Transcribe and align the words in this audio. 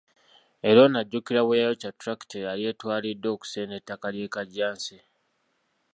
Era 0.69 0.79
ono 0.85 0.97
ajjukirwa 1.01 1.41
bwe 1.45 1.59
yayokya 1.61 1.91
tulakita 1.99 2.35
eyali 2.37 2.63
etwaliddwa 2.71 3.29
okusenda 3.35 3.75
ettaka 3.77 4.07
ly'e 4.15 4.27
Kajjansi. 4.33 4.97